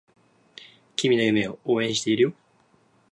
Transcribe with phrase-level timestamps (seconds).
[0.95, 2.33] 君の夢を応援しているよ